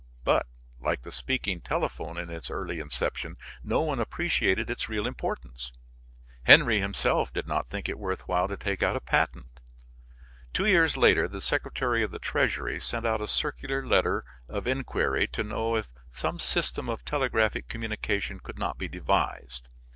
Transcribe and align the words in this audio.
But, 0.23 0.47
like 0.79 1.03
the 1.03 1.11
speaking 1.11 1.61
telephone 1.61 2.17
in 2.17 2.31
its 2.31 2.49
early 2.49 2.79
inception, 2.79 3.37
no 3.63 3.81
one 3.81 3.99
appreciated 3.99 4.67
its 4.67 4.89
real 4.89 5.05
importance. 5.05 5.73
Henry 6.41 6.79
himself 6.79 7.31
did 7.31 7.47
not 7.47 7.67
think 7.67 7.87
it 7.87 7.99
worth 7.99 8.27
while 8.27 8.47
to 8.47 8.57
take 8.57 8.81
out 8.81 8.95
a 8.95 8.99
patent. 8.99 9.59
Two 10.53 10.65
years 10.65 10.97
later 10.97 11.27
the 11.27 11.39
Secretary 11.39 12.01
of 12.01 12.09
the 12.09 12.17
Treasury 12.17 12.79
sent 12.79 13.05
out 13.05 13.21
a 13.21 13.27
circular 13.27 13.85
letter 13.85 14.25
of 14.49 14.65
inquiry 14.65 15.27
to 15.33 15.43
know 15.43 15.75
if 15.75 15.93
some 16.09 16.39
system 16.39 16.89
of 16.89 17.05
telegraphic 17.05 17.67
communication 17.67 18.39
could 18.39 18.57
not 18.57 18.79
be 18.79 18.87
devised. 18.87 19.69